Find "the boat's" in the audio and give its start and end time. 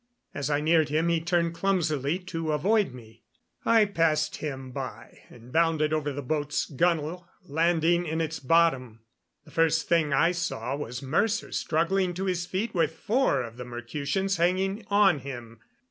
6.11-6.65